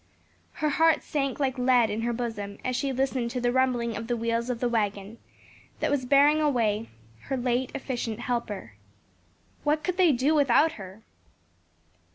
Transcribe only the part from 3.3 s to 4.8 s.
the rumbling of the wheels of the